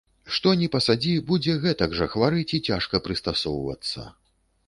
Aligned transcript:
Што 0.35 0.53
ні 0.61 0.69
пасадзі, 0.75 1.11
будзе 1.27 1.53
гэтак 1.65 1.93
жа 1.99 2.07
хварэць 2.15 2.47
і 2.59 2.61
цяжка 2.69 3.03
прыстасоўвацца. 3.09 4.09